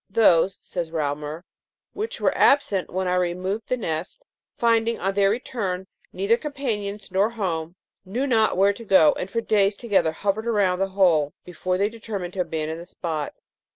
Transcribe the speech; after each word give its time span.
'Those,' 0.23 0.57
says 0.63 0.89
Reaumur,' 0.89 1.43
which 1.93 2.19
were 2.19 2.35
absent 2.35 2.89
when 2.89 3.07
I 3.07 3.13
removed 3.13 3.67
the 3.67 3.77
nest, 3.77 4.23
finding, 4.57 4.99
on 4.99 5.13
their 5.13 5.29
return, 5.29 5.85
neither 6.11 6.37
companions 6.37 7.11
nor 7.11 7.29
home, 7.29 7.75
knew 8.03 8.25
not 8.25 8.57
where 8.57 8.73
to 8.73 8.83
go, 8.83 9.13
and 9.13 9.29
for 9.29 9.41
days 9.41 9.75
together 9.75 10.11
hovered 10.11 10.47
around 10.47 10.79
the 10.79 10.87
hole 10.97 11.33
before 11.45 11.77
they 11.77 11.87
determined 11.87 12.33
to 12.33 12.41
abandon 12.41 12.79
the 12.79 12.87
spot.' 12.87 13.35